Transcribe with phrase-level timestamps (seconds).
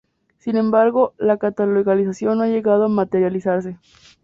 [0.39, 3.77] Sin embargo, la catalogación no ha llegado a materializarse.